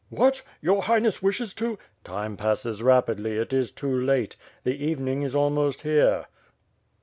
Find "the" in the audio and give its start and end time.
4.63-4.73